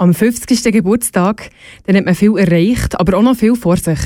[0.00, 0.72] Am 50.
[0.72, 1.50] Geburtstag
[1.84, 3.98] dann hat man viel erreicht, aber auch noch viel vor sich.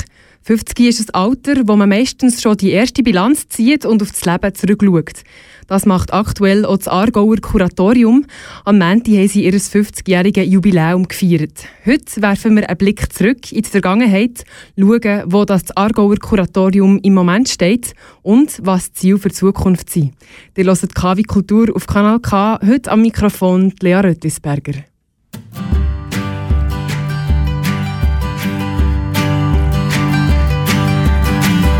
[0.43, 4.25] 50 ist das Alter, wo man meistens schon die erste Bilanz zieht und auf das
[4.25, 5.23] Leben zurückschaut.
[5.69, 8.27] Das macht aktuell auch das Aargauer Kuratorium.
[8.65, 11.65] Am Montag haben sie ihr 50-jähriges Jubiläum gefeiert.
[11.87, 14.43] Heute werfen wir einen Blick zurück in die Vergangenheit,
[14.77, 19.91] schauen, wo das Aargauer Kuratorium im Moment steht und was die Ziele für die Zukunft
[19.91, 20.15] sind.
[20.57, 24.83] Ihr hört KW Kultur auf Kanal K, heute am Mikrofon Lea Röttisberger.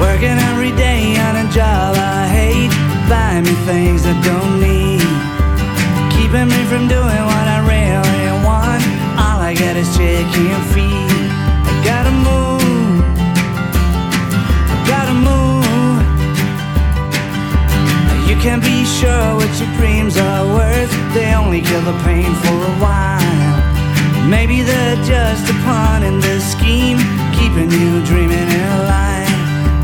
[0.05, 2.73] Working every day on a job I hate,
[3.09, 5.03] buying me things I don't need,
[6.15, 8.85] keeping me from doing what I really want.
[9.19, 11.31] All I get is chicken feed.
[11.71, 13.03] I gotta move,
[14.73, 16.01] I gotta move.
[18.29, 20.93] You can't be sure what your dreams are worth.
[21.15, 24.29] They only kill the pain for a while.
[24.29, 26.99] Maybe they're just a pawn in the scheme,
[27.37, 29.24] keeping you dreaming alive.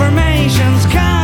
[0.00, 1.19] information's coming.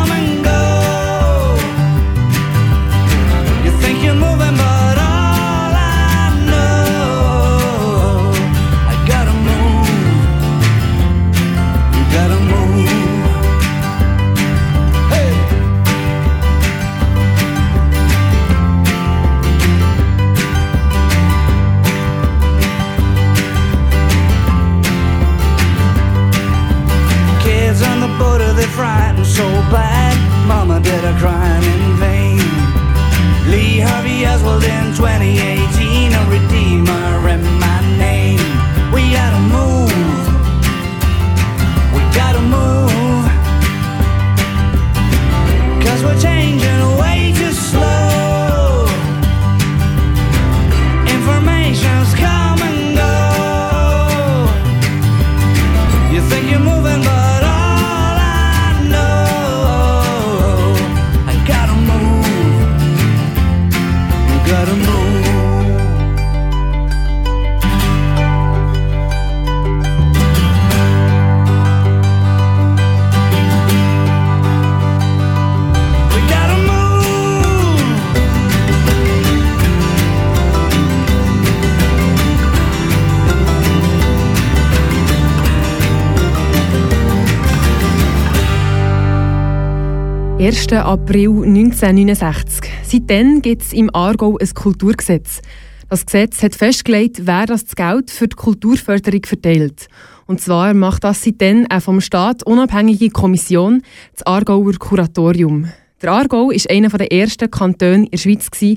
[90.46, 90.72] 1.
[90.74, 92.70] April 1969.
[92.84, 95.42] Seitdem gibt es im Aargau ein Kulturgesetz.
[95.88, 99.88] Das Gesetz hat festgelegt, wer das Geld für die Kulturförderung verteilt.
[100.26, 105.68] Und zwar macht das seitdem eine vom Staat unabhängige Kommission, das Aargauer Kuratorium.
[106.00, 108.76] Der Aargau war einer der ersten Kantone in der Schweiz, der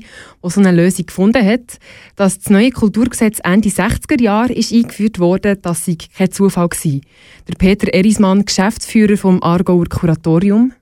[0.50, 1.78] so eine Lösung gefunden hat.
[2.16, 7.02] Dass das neue Kulturgesetz Ende 60er Jahre ist eingeführt wurde, das sei kein Zufall gewesen.
[7.46, 10.72] Der Peter Erismann, Geschäftsführer vom Aargauer Kuratorium.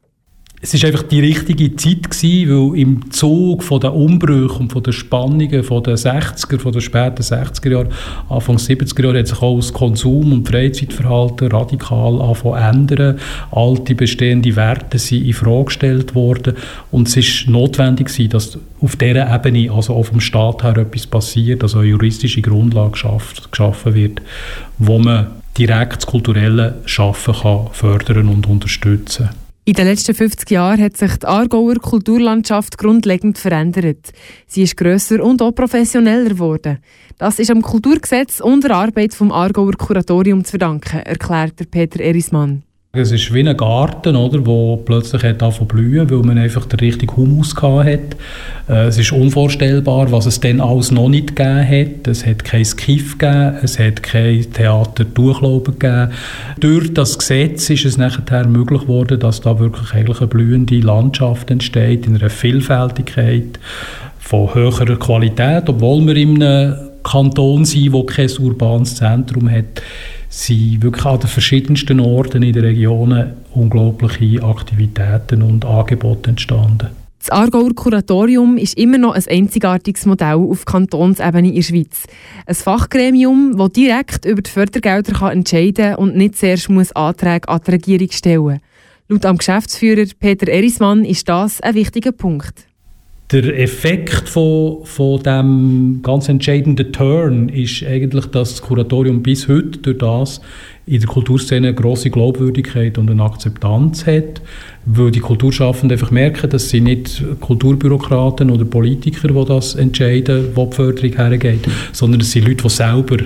[0.60, 4.82] Es ist einfach die richtige Zeit gewesen, weil im Zug von den Umbrüchen und von
[4.82, 7.88] den Spannungen von den 60er, von den späten 60er Jahren,
[8.28, 13.18] Anfang 70er Jahre hat sich auch das Konsum- und Freizeitverhalten radikal angefangen ändern.
[13.52, 16.54] Alte bestehende Werte sind in Frage gestellt worden
[16.90, 21.06] und es ist notwendig gewesen, dass auf dieser Ebene, also auch vom Staat her, etwas
[21.06, 22.98] passiert, also eine juristische Grundlage
[23.50, 24.22] geschaffen wird,
[24.78, 29.47] wo man direkt das kulturelle Schaffen kann fördern und unterstützen kann.
[29.68, 34.12] In den letzten 50 Jahren hat sich die Aargauer Kulturlandschaft grundlegend verändert.
[34.46, 36.78] Sie ist grösser und auch professioneller geworden.
[37.18, 42.62] Das ist am Kulturgesetz und der Arbeit vom Aargauer Kuratorium zu verdanken, erklärt Peter Erismann.
[42.92, 47.14] Es ist wie ein Garten, oder, wo plötzlich hat blühen, weil man einfach den richtigen
[47.14, 48.16] Humus hatte.
[48.66, 52.08] Äh, es ist unvorstellbar, was es dann alles noch nicht gegeben hat.
[52.08, 56.12] Es hat kein Skiff gegeben, es hat kein Theater Durchlauben gegeben.
[56.60, 62.06] Durch das Gesetz ist es nachher möglich geworden, dass da wirklich eine blühende Landschaft entsteht,
[62.06, 63.58] in einer Vielfältigkeit
[64.18, 69.82] von höherer Qualität, obwohl wir in einem Kanton sind, wo kein urbanes Zentrum hat
[70.28, 76.88] sind wirklich an den verschiedensten Orten in den Regionen unglaubliche Aktivitäten und Angebote entstanden.
[77.18, 82.04] Das Aargauer Kuratorium ist immer noch ein einzigartiges Modell auf Kantonsebene in der Schweiz.
[82.46, 87.60] Ein Fachgremium, das direkt über die Fördergelder entscheiden kann und nicht zuerst muss Anträge an
[87.66, 88.58] die Regierung stellen muss.
[89.08, 92.67] Laut am Geschäftsführer Peter Erismann ist das ein wichtiger Punkt.
[93.30, 99.80] Der Effekt von, von dem ganz entscheidenden Turn ist eigentlich, dass das Kuratorium bis heute
[99.80, 100.40] durch das
[100.86, 104.40] in der Kulturszene eine grosse Glaubwürdigkeit und eine Akzeptanz hat,
[104.86, 110.64] weil die Kulturschaffenden einfach merken, dass sie nicht Kulturbürokraten oder Politiker, die das entscheiden, wo
[110.64, 113.18] die Förderung hergeht, sondern es sind Leute, die selber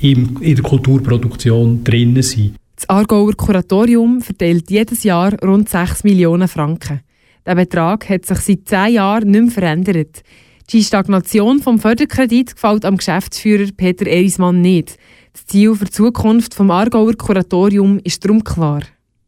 [0.00, 2.54] in der Kulturproduktion drinnen sind.
[2.76, 7.00] Das Aargauer Kuratorium verteilt jedes Jahr rund 6 Millionen Franken.
[7.46, 10.22] Der Betrag hat sich seit zehn Jahren nicht mehr verändert.
[10.70, 14.96] Die Stagnation vom Förderkredit gefällt am Geschäftsführer Peter Erismann nicht.
[15.34, 18.80] Das Ziel für die Zukunft vom Aargauer Kuratorium ist darum klar.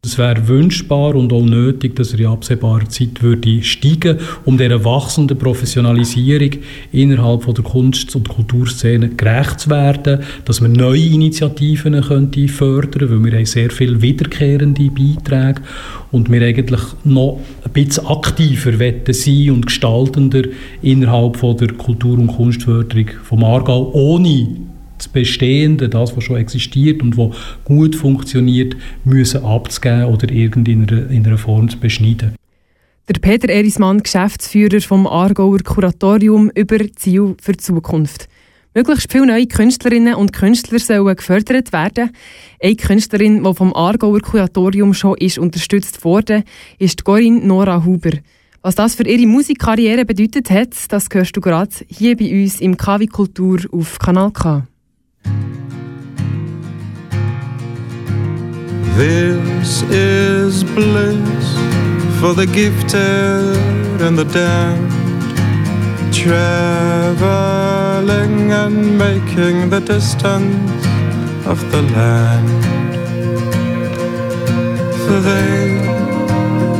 [0.07, 4.85] Es wäre wünschbar und auch nötig, dass er in absehbarer Zeit würde steigen um dieser
[4.85, 6.51] wachsenden Professionalisierung
[6.93, 13.09] innerhalb von der Kunst- und Kulturszene gerecht zu werden, dass wir neue Initiativen könnte fördern
[13.09, 15.61] weil wir haben sehr viele wiederkehrende Beiträge
[16.13, 18.71] und wir eigentlich noch ein bisschen aktiver
[19.11, 20.43] sein und gestaltender
[20.81, 24.55] innerhalb von der Kultur- und Kunstförderung vom Aargau, ohne
[24.97, 27.35] das Bestehende, das, was schon existiert und was
[27.65, 32.35] gut funktioniert, müssen abzugeben oder irgendwie in einer, in einer Form zu beschneiden.
[33.07, 38.27] Der Peter Erismann, Geschäftsführer vom Aargauer Kuratorium über Ziel für die Zukunft.
[38.73, 42.11] Möglichst viele neue Künstlerinnen und Künstler sollen gefördert werden.
[42.61, 46.43] Eine Künstlerin, die vom Aargauer Kuratorium schon ist unterstützt wurde,
[46.77, 48.11] ist Corinne Nora Huber.
[48.61, 52.75] Was das für ihre Musikkarriere bedeutet hat, das hörst du gerade hier bei uns im
[52.75, 54.67] KW Kultur auf Kanal K.
[58.97, 61.47] This is bliss
[62.19, 64.91] for the gifted and the damned,
[66.11, 67.31] traveling
[68.51, 70.85] and making the distance
[71.45, 72.63] of the land.
[75.05, 75.87] For they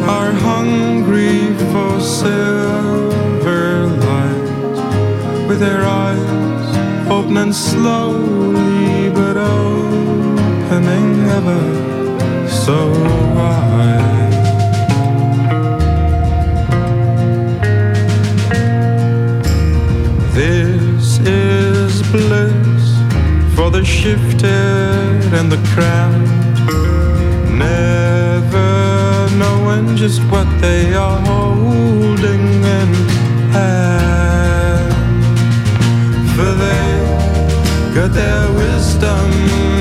[0.07, 6.36] are hungry for silver light with their eyes
[7.27, 11.07] opening slowly but opening
[11.37, 12.89] ever so
[13.35, 14.31] wide.
[20.33, 22.85] This is bliss
[23.55, 26.61] for the shifted and the cramped,
[27.51, 31.56] never knowing just what they are
[38.99, 39.76] done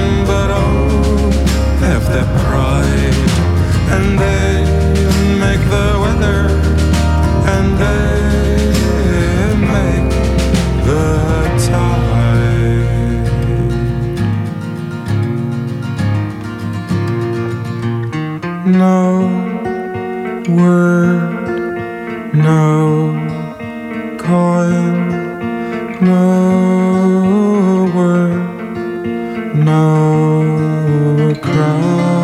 [29.67, 32.16] no crown.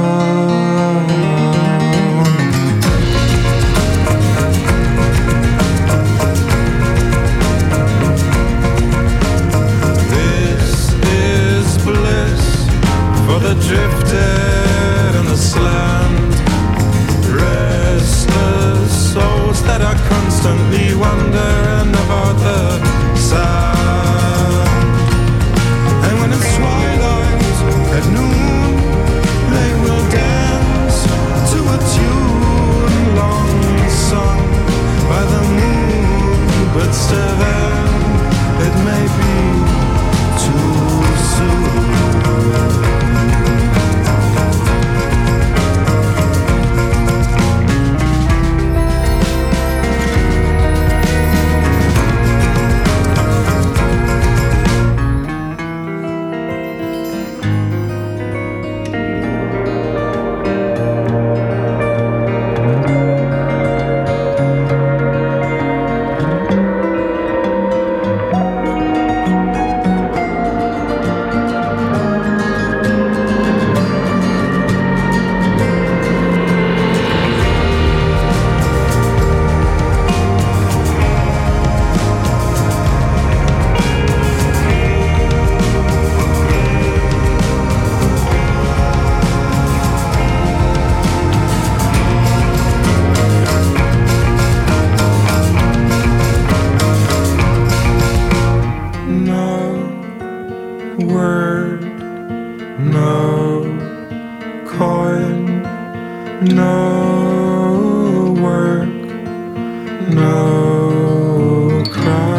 [110.15, 112.33] no cry.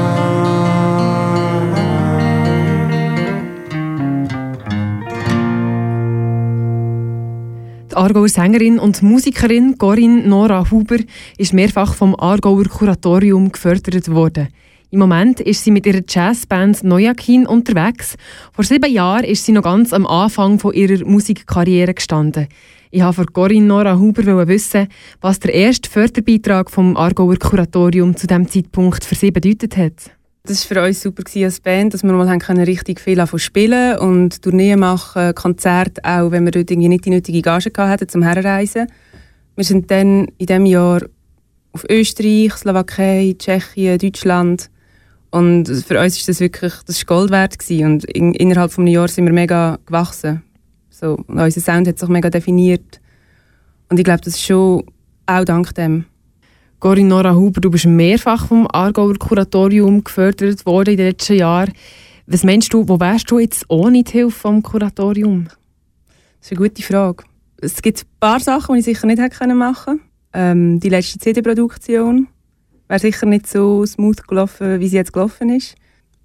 [7.92, 10.98] Die Aargauer Sängerin und Musikerin Corinne Nora Huber
[11.38, 14.48] ist mehrfach vom Aargauer Kuratorium gefördert worden.
[14.90, 18.16] Im Moment ist sie mit ihrer Jazzband Noyakin unterwegs.
[18.52, 22.48] Vor sieben Jahren ist sie noch ganz am Anfang von ihrer Musikkarriere gestanden.
[22.96, 24.88] Ich habe von Corinne Nora Huber wissen,
[25.20, 30.12] was der erste Förderbeitrag vom Aargauer Kuratorium zu diesem Zeitpunkt für sie bedeutet hat.
[30.44, 34.44] Das war für uns super als Band, dass wir mal richtig viel davon spielen und
[34.44, 38.86] Tourneen machen, Konzerte auch, wenn wir dort irgendwie nicht die nötige Gage hatten zum Herreisen.
[39.56, 41.02] Wir sind dann in diesem Jahr
[41.72, 44.70] auf Österreich, Slowakei, Tschechien, Deutschland
[45.32, 47.86] und für uns ist das wirklich das Gold wert gewesen.
[47.86, 50.44] und in, innerhalb von einem Jahr sind wir mega gewachsen.
[50.94, 53.02] So, unser Sound hat sich mega definiert
[53.90, 54.84] und ich glaube, das ist schon
[55.26, 56.06] auch dank dem.
[56.80, 61.74] Corinne Nora Huber, du bist mehrfach vom Aargauer Kuratorium gefördert worden in den letzten Jahren.
[62.28, 65.46] Was meinst du, wo wärst du jetzt ohne die Hilfe vom Kuratorium?
[65.46, 65.56] Das
[66.42, 67.24] ist eine gute Frage.
[67.60, 70.00] Es gibt ein paar Sachen, die ich sicher nicht hätte machen
[70.32, 70.74] können.
[70.76, 72.28] Ähm, die letzte CD-Produktion
[72.88, 75.74] wäre sicher nicht so smooth gelaufen, wie sie jetzt gelaufen ist.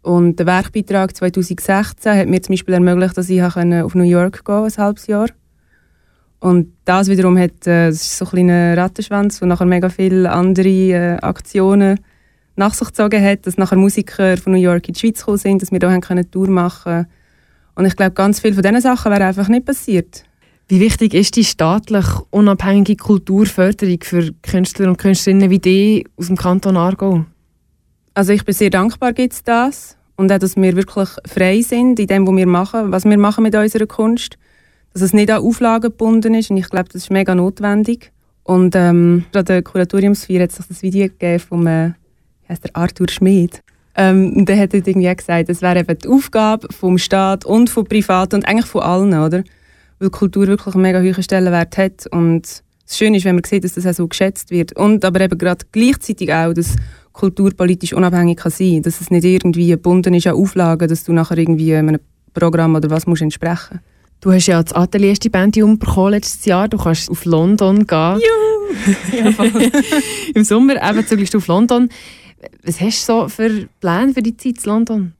[0.08, 4.64] Und der Werkbeitrag 2016 hat mir zum Beispiel ermöglicht, dass ich auf New York gehen
[4.64, 5.28] ein halbes Jahr.
[6.40, 10.32] Und das wiederum hat äh, das ist so ein kleiner Rattenschwanz, der nachher mega viele
[10.32, 12.00] andere äh, Aktionen
[12.56, 15.60] nach sich gezogen hat, dass nachher Musiker von New York in die Schweiz gekommen sind,
[15.60, 17.06] dass wir hier eine Tour machen können.
[17.74, 20.24] Und ich glaube, ganz viele von diesen Sachen wären einfach nicht passiert.
[20.68, 26.36] Wie wichtig ist die staatlich unabhängige Kulturförderung für Künstler und Künstlerinnen wie die aus dem
[26.36, 27.26] Kanton Aargau?
[28.14, 29.97] Also ich bin sehr dankbar, gibt es das.
[30.18, 33.44] Und auch, dass wir wirklich frei sind in dem, was wir machen, was wir machen
[33.44, 34.36] mit unserer Kunst.
[34.92, 36.50] Dass es nicht an Auflagen gebunden ist.
[36.50, 38.12] Und ich glaube, das ist mega notwendig.
[38.42, 41.92] Und ähm, an der Kuratoriumsfeier hat es das Video gegeben vom äh,
[42.48, 43.62] heißt der Arthur Schmid.
[43.94, 47.84] Ähm, und der hat irgendwie gesagt, es wäre eben die Aufgabe vom Staat und von
[47.84, 49.42] Privaten und eigentlich von allen, oder?
[49.98, 53.64] weil Kultur wirklich einen mega hohen Stellenwert hat und es schön ist, wenn man sieht,
[53.64, 54.72] dass das auch so geschätzt wird.
[54.76, 56.76] Und aber eben gerade gleichzeitig auch, dass
[57.12, 61.12] Kultur politisch unabhängig kann sein dass es nicht irgendwie gebunden ist an Auflagen, dass du
[61.12, 61.98] nachher irgendwie einem
[62.32, 63.80] Programm oder was musst entsprechen
[64.20, 66.66] Du hast ja das Atelierstipendium bekommen letztes Jahr.
[66.66, 68.20] Du kannst auf London gehen.
[68.20, 69.30] Juhu!
[70.34, 71.88] Im Sommer eben zügelst du auf London.
[72.64, 75.12] Was hast du so für Pläne für die Zeit in London?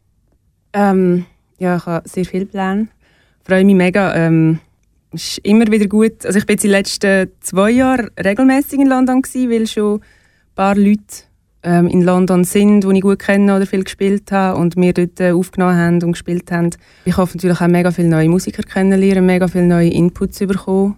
[0.73, 1.27] Ähm,
[1.59, 2.89] ja, ich habe sehr viele Pläne.
[3.41, 4.15] Ich freue mich mega.
[4.17, 4.59] Ähm,
[5.12, 6.25] ist immer wieder gut.
[6.25, 10.03] Also ich bin jetzt die letzten zwei Jahre regelmäßig in London gewesen, weil schon ein
[10.55, 11.29] paar Leute
[11.62, 15.21] ähm, in London sind, die ich gut kenne oder viel gespielt habe und wir dort
[15.21, 16.71] äh, aufgenommen haben und gespielt haben.
[17.05, 20.97] Ich hoffe natürlich auch mega viele neue Musiker kennenlernen, mega viele neue Inputs bekommen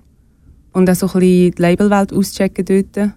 [0.72, 3.12] und auch so ein bisschen die Labelwelt auschecken dort.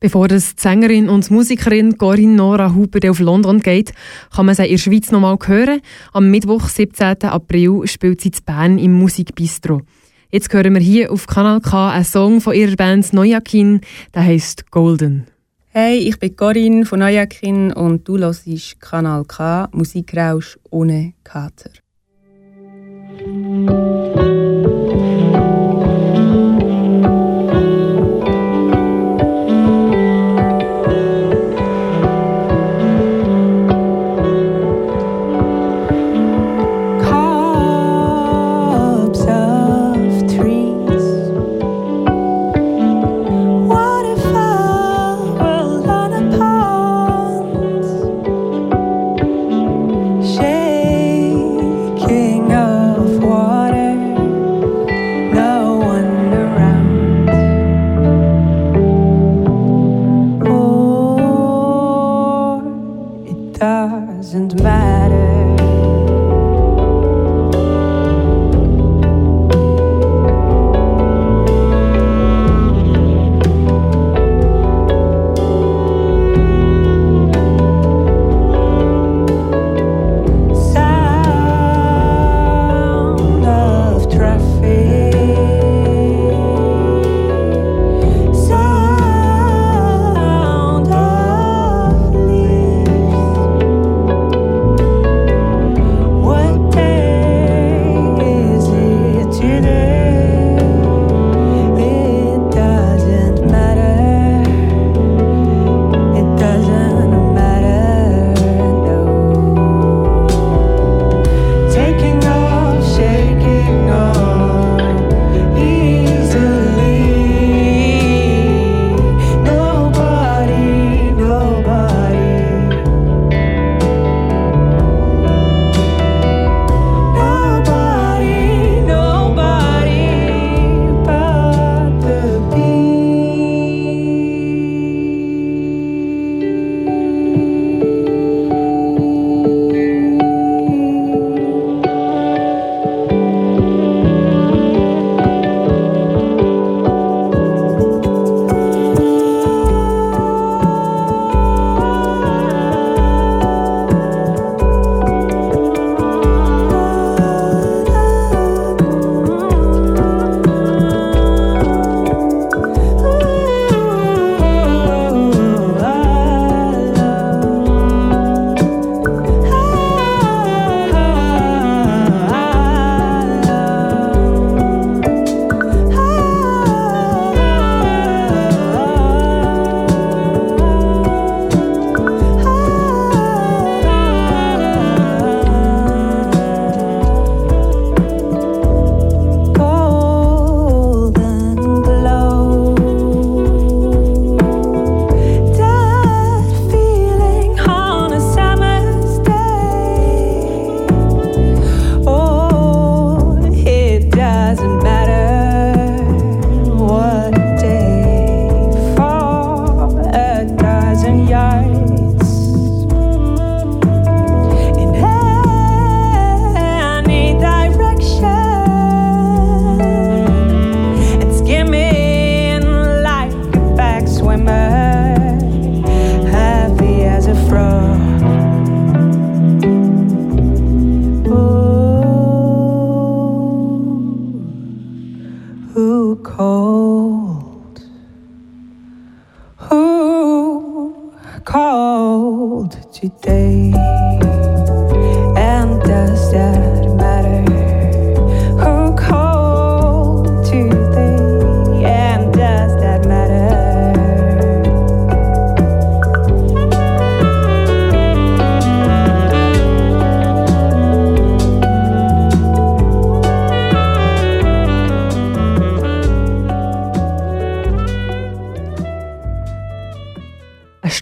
[0.00, 3.94] Bevor die Sängerin und Musikerin Corinne Nora Huber auf London geht,
[4.34, 5.80] kann man sie in der Schweiz noch mal hören.
[6.12, 7.22] Am Mittwoch, 17.
[7.22, 9.80] April, spielt sie zu Bern im Musikbistro.
[10.34, 13.80] Jetzt hören wir hier auf Kanal K einen Song von ihrer Band Neuakin,
[14.12, 15.28] der heißt Golden.
[15.68, 21.70] Hey, ich bin Corinne von Neuakin und du hörst Kanal K, Musikrausch ohne Kater.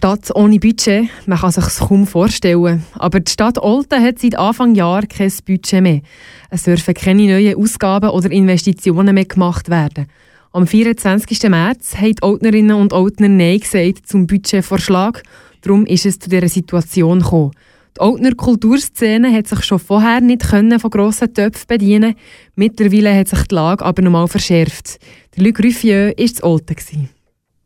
[0.03, 2.83] Stadt ohne Budget, man kann sich kaum vorstellen.
[2.95, 6.01] Aber die Stadt Olten hat seit Anfang Jahr kein Budget mehr.
[6.49, 10.07] Es dürfen keine neuen Ausgaben oder Investitionen mehr gemacht werden.
[10.51, 11.43] Am 24.
[11.43, 15.23] März haben die Oltnerinnen und Oltner Nein gesagt zum Budgetvorschlag.
[15.61, 17.51] Darum ist es zu dieser Situation gekommen.
[17.95, 22.15] Die Oltner Kulturszene hat sich schon vorher nicht von grossen Töpfen bedienen
[22.57, 24.99] Mittlerweile hat sich die Lage aber nochmal verschärft.
[25.37, 27.09] Der Luc Ruffieux war zu Olten.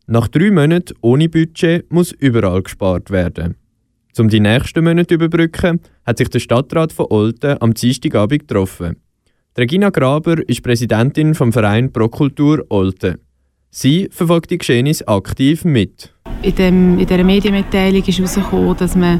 [0.09, 3.55] Nach drei Monaten ohne Budget muss überall gespart werden.
[4.17, 8.95] Um die nächsten Monate zu überbrücken, hat sich der Stadtrat von Olten am Dienstagabend getroffen.
[9.57, 13.17] Regina Graber ist Präsidentin vom Verein Prokultur Olten.
[13.69, 16.13] Sie verfolgt die Geschehnisse aktiv mit.
[16.41, 19.19] In, dem, in dieser Medienmitteilung ist herausgekommen, dass man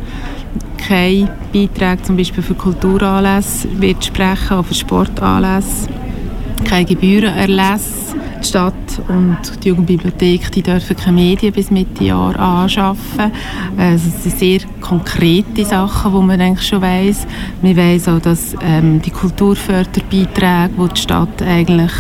[0.78, 5.90] keine Beiträge zum Beispiel für Kulturanlässe wird sprechen, auch für Sportanlässe,
[6.64, 8.16] keine Gebührenerlässe.
[8.16, 8.74] Die Stadt
[9.08, 13.32] und die Jugendbibliothek die dürfen keine Medien bis Mitte Jahr anschaffen.
[13.78, 17.28] Also es sind sehr konkrete Sachen, die man eigentlich schon weiss.
[17.62, 21.92] Wir weiss auch, dass ähm, die Kulturförderbeiträge, die die Stadt eigentlich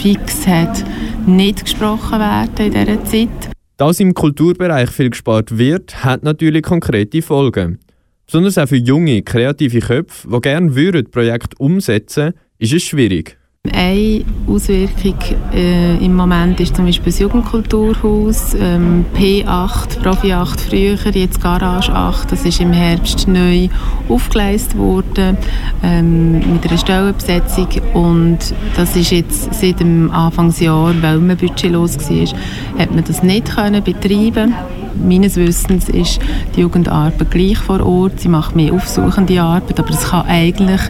[0.00, 0.84] fix hat,
[1.26, 3.50] nicht gesprochen werden in dieser Zeit.
[3.76, 7.78] Dass im Kulturbereich viel gespart wird, hat natürlich konkrete Folgen.
[8.26, 13.39] Besonders auch für junge, kreative Köpfe, die gerne Projekte umsetzen würden, ist es schwierig.
[13.74, 15.18] Eine Auswirkung
[15.52, 21.92] äh, im Moment ist zum Beispiel das Jugendkulturhaus, ähm, P8, Profi 8 früher, jetzt Garage
[21.92, 22.32] 8.
[22.32, 23.68] Das ist im Herbst neu
[24.08, 25.36] aufgeleistet worden
[25.82, 28.38] ähm, mit einer Stellenbesetzung und
[28.76, 32.38] das ist jetzt seit dem Anfangsjahr, weil man budgetlos war,
[32.78, 34.54] hat man das nicht können betreiben
[34.94, 36.20] Meines Wissens ist
[36.56, 38.20] die Jugendarbeit gleich vor Ort.
[38.20, 40.80] Sie macht mehr aufsuchende Arbeit, aber es kann eigentlich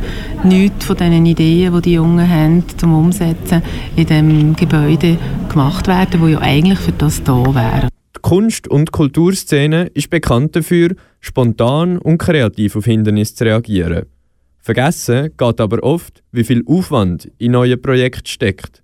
[0.45, 3.63] nichts von diesen Ideen, die die Jungen haben, zum Umsetzen
[3.97, 7.89] in dem Gebäude gemacht werden, wo ja eigentlich für das da wäre.
[8.17, 14.07] Die Kunst- und Kulturszene ist bekannt dafür, spontan und kreativ auf Hindernisse zu reagieren.
[14.59, 18.80] Vergessen geht aber oft, wie viel Aufwand in neue Projekte steckt.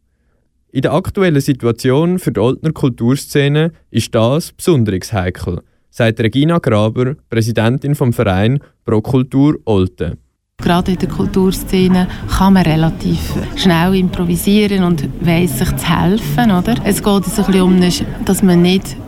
[0.76, 7.14] In der aktuellen Situation für die Oltner Kulturszene ist das besonders heikel, sagt Regina Graber,
[7.30, 10.18] Präsidentin vom Verein Pro Kultur Olten.
[10.58, 13.18] Gerade in der Kulturszene kann man relativ
[13.56, 16.50] schnell improvisieren und weiss sich zu helfen.
[16.50, 16.74] Oder?
[16.84, 18.98] Es geht so ein bisschen um, dass man nicht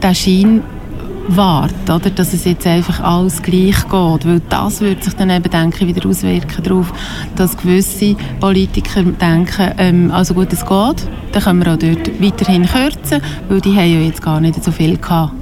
[0.00, 0.62] den Schein
[1.36, 2.10] wahrt, oder?
[2.10, 4.26] dass es jetzt einfach alles gleich geht.
[4.26, 6.92] Weil das würde sich dann eben, denke ich, wieder auswirken darauf,
[7.36, 12.66] dass gewisse Politiker denken, ähm, also gut, es geht, dann können wir auch dort weiterhin
[12.66, 15.34] kürzen, weil die haben ja jetzt gar nicht so viel gehabt.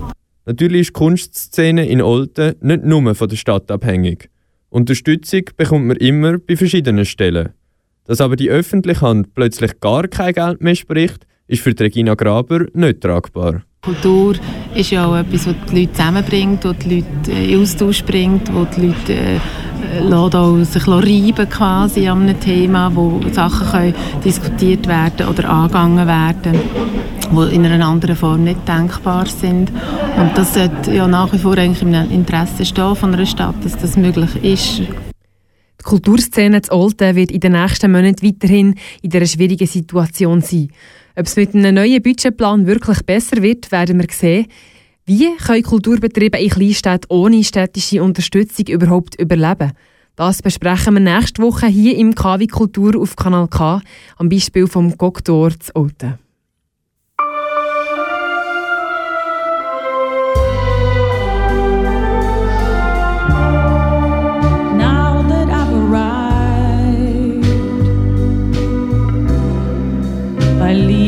[0.46, 4.30] Natürlich ist die Kunstszene in Olten nicht nur von der Stadt abhängig.
[4.70, 7.50] Unterstützung bekommt man immer bei verschiedenen Stellen.
[8.04, 12.66] Dass aber die öffentliche Hand plötzlich gar kein Geld mehr spricht, ist für Regina Graber
[12.72, 13.62] nicht tragbar.
[13.88, 14.34] Kultur
[14.74, 18.52] ist ja auch etwas, was die Leute zusammenbringt, was die Leute äh, in Austausch bringt,
[18.52, 24.86] wo die Leute äh, auch sich reiben quasi an einem Thema, wo Sachen können diskutiert
[24.86, 26.60] werden oder angegangen werden,
[27.32, 29.72] die in einer anderen Form nicht denkbar sind.
[30.18, 33.78] Und das sollte ja nach wie vor eigentlich im Interesse stehen von einer Stadt, dass
[33.78, 34.80] das möglich ist.
[34.80, 40.68] Die Kulturszene zu Olten wird in den nächsten Monaten weiterhin in dieser schwierigen Situation sein.
[41.18, 44.46] Ob es mit einem neuen Budgetplan wirklich besser wird, werden wir sehen.
[45.04, 49.72] Wie können Kulturbetriebe in Kleinstädten ohne städtische Unterstützung überhaupt überleben?
[50.14, 53.82] Das besprechen wir nächste Woche hier im KW Kultur auf Kanal K,
[54.16, 56.20] am Beispiel vom Goktor zu Olten.
[70.68, 71.07] That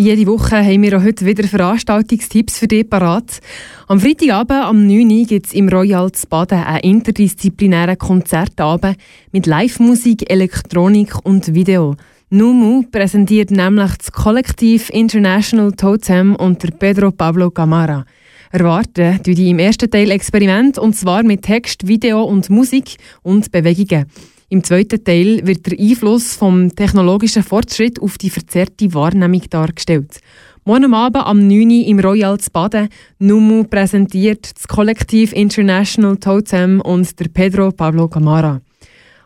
[0.00, 3.40] Wie jede Woche haben wir auch heute wieder Veranstaltungstipps für dich parat.
[3.86, 5.10] Am Freitagabend am 9.
[5.10, 8.96] Uhr gibt es im Royal zu Baden einen interdisziplinären Konzertabend
[9.30, 11.96] mit Live-Musik, Elektronik und Video.
[12.30, 18.06] Numu präsentiert nämlich das Kollektiv International Totem unter Pedro Pablo Camara.
[18.52, 23.52] Erwarten tun die im ersten Teil Experiment und zwar mit Text, Video und Musik und
[23.52, 24.06] Bewegungen.
[24.52, 30.18] Im zweiten Teil wird der Einfluss vom technologischen Fortschritt auf die verzerrte Wahrnehmung dargestellt.
[30.64, 31.70] Morgen Abend am 9.
[31.70, 32.88] Uhr im Royal zu Baden
[33.20, 38.60] Numu präsentiert das Kollektiv International Totem und der Pedro Pablo Camara.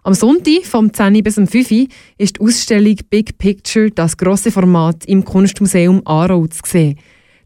[0.02, 1.86] Am Sonntag vom 10 bis um 5 Uhr
[2.18, 6.98] ist die Ausstellung Big Picture, das grosse Format im Kunstmuseum Aarau zu sehen.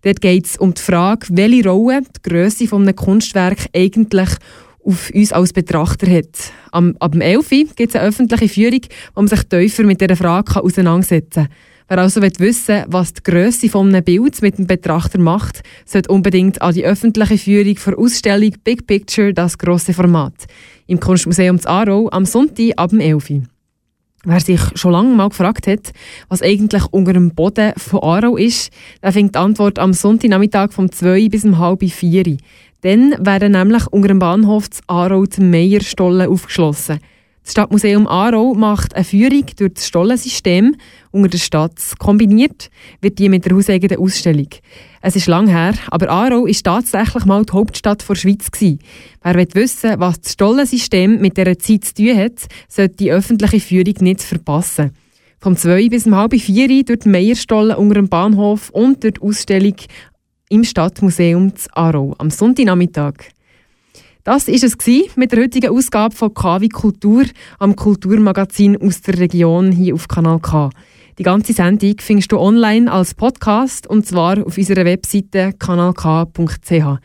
[0.02, 4.30] Dort geht es um die Frage, welche Rolle die Grösse eines Kunstwerks eigentlich
[4.88, 6.52] auf uns als Betrachter hat.
[6.72, 8.80] Am, ab dem 11 Uhr gibt es eine öffentliche Führung,
[9.14, 11.54] wo man sich tiefer mit dieser Frage auseinandersetzen kann.
[11.90, 16.60] Wer also will wissen was die Grösse eines Bilds mit dem Betrachter macht, sollte unbedingt
[16.60, 20.34] an die öffentliche Führung der Ausstellung Big Picture, das grosse Format,
[20.86, 23.42] im Kunstmuseum zu Aarau am Sonntag ab dem 11 Uhr.
[24.24, 25.92] Wer sich schon lange mal gefragt hat,
[26.28, 28.70] was eigentlich unter dem Boden von Aarau ist,
[29.02, 32.36] der findet die Antwort am Sonntagnachmittag vom 2 bis um halb 4 Uhr.
[32.82, 37.00] Dann werden nämlich unter dem Bahnhof zu Aarau die Meierstollen aufgeschlossen.
[37.42, 40.76] Das Stadtmuseum Aarau macht eine Führung durch das Stollensystem
[41.10, 41.80] unter der Stadt.
[41.98, 44.48] Kombiniert wird die mit der hauseigenen Ausstellung.
[45.00, 48.80] Es ist lang her, aber Aarau ist tatsächlich mal die Hauptstadt der Schweiz gewesen.
[49.22, 53.60] Wer will wissen, was das Stollensystem mit dieser Zeit zu tun hat, sollte die öffentliche
[53.60, 54.92] Führung nicht verpassen.
[55.40, 59.22] Vom 2 bis um halb 4 durch die Meierstollen unter dem Bahnhof und durch die
[59.22, 59.76] Ausstellung
[60.48, 63.14] im Stadtmuseum zu Aarau am Sonntagnachmittag.
[64.24, 67.24] Das war es mit der heutigen Ausgabe von KW Kultur
[67.58, 70.70] am Kulturmagazin aus der Region hier auf Kanal K.
[71.18, 77.00] Die ganze Sendung findest du online als Podcast und zwar auf unserer Webseite kanalk.ch.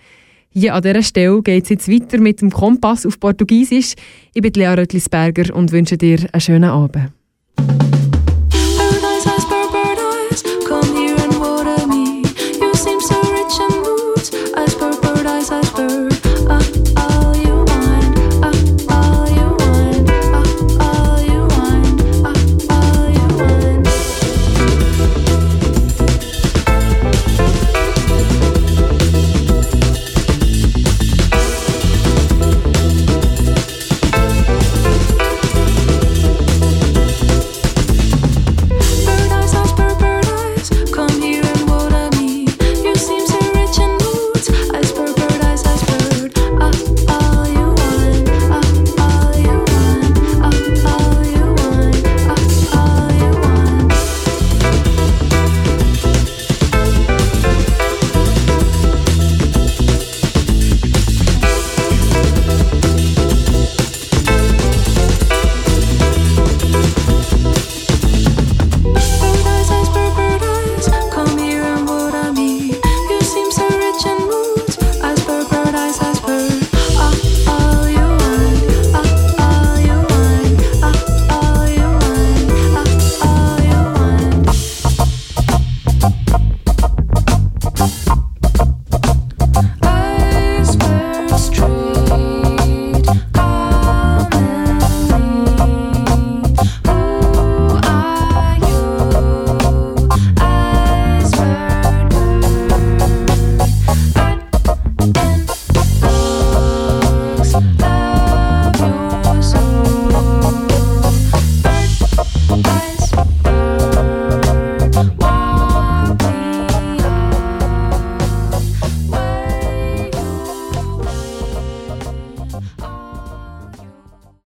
[0.49, 3.93] Hier an dieser Stelle geht es jetzt weiter mit dem Kompass auf Portugiesisch.
[4.33, 7.11] Ich bin Lea Röttlisberger und wünsche dir einen schönen Abend.